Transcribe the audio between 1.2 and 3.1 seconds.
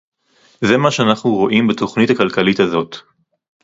רואים בתוכנית הכלכלית הזאת